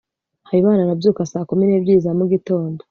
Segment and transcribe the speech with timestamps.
[0.47, 2.79] habimana arabyuka saa kumi n'ebyiri za mugitondo